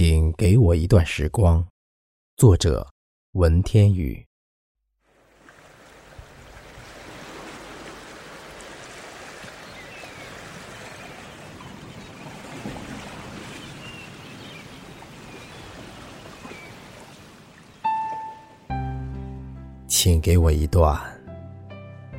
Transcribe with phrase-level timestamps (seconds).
[0.00, 1.66] 请给我一段时光。
[2.36, 2.86] 作者：
[3.32, 4.24] 文天宇。
[19.88, 20.96] 请给我一段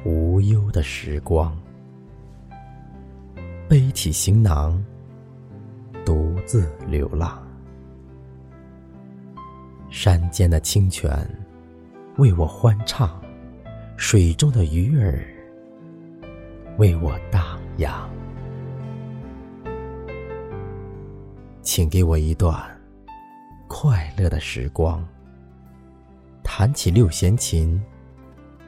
[0.03, 1.57] 无忧的时光。
[3.69, 4.83] 背起行囊，
[6.05, 7.48] 独自流浪。
[9.89, 11.11] 山间的清泉
[12.17, 13.19] 为我欢唱，
[13.97, 15.25] 水中的鱼儿
[16.77, 18.09] 为我荡漾。
[21.61, 22.55] 请给我一段
[23.67, 25.05] 快乐的时光。
[26.43, 27.81] 弹起六弦琴，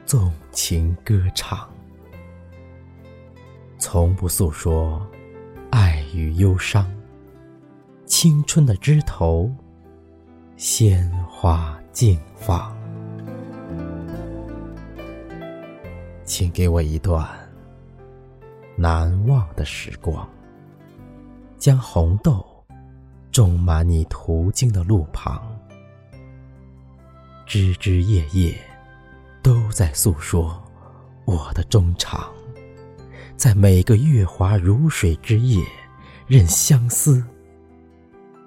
[0.04, 1.68] 纵情歌唱。
[3.78, 5.04] 从不诉说
[5.70, 6.90] 爱与忧伤，
[8.06, 9.50] 青春的枝头，
[10.64, 12.72] 鲜花竞放。
[16.24, 17.28] 请给我一段
[18.76, 20.24] 难忘的时光，
[21.58, 22.46] 将红豆
[23.32, 25.42] 种满你途经的路旁，
[27.44, 28.56] 枝枝叶叶
[29.42, 30.62] 都在诉说
[31.24, 32.32] 我的衷肠。
[33.36, 35.60] 在每个月华如水之夜，
[36.28, 37.20] 任相思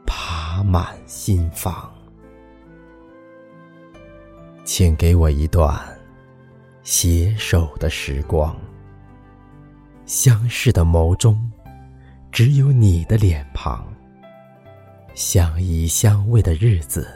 [0.05, 1.91] 爬满心房。
[4.77, 5.73] 请给我一段
[6.83, 8.53] 携手的时光。
[10.05, 11.49] 相视的眸中，
[12.29, 13.87] 只有你的脸庞。
[15.13, 17.07] 相依相偎的日子，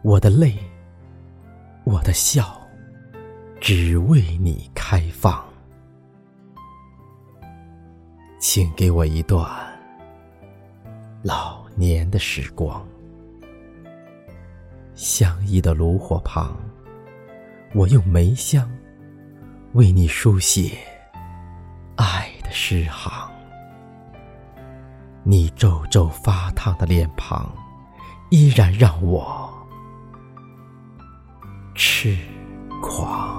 [0.00, 0.56] 我的泪，
[1.84, 2.58] 我的笑，
[3.60, 5.44] 只为你开放。
[8.38, 9.46] 请给我一段
[11.22, 12.82] 老年的时光，
[14.94, 16.56] 相依的炉火旁，
[17.72, 18.68] 我用梅香
[19.74, 20.76] 为你书写
[21.96, 23.30] 爱的诗行。
[25.22, 27.48] 你皱皱发烫的脸庞，
[28.30, 29.48] 依然让我
[31.76, 32.18] 痴
[32.82, 33.29] 狂。